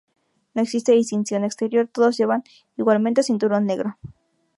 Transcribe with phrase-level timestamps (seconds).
[0.55, 2.43] No existe distinción exterior, todos llevan
[2.75, 3.99] igualmente cinturón negro.